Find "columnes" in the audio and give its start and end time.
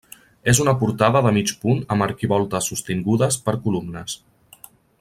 3.67-4.17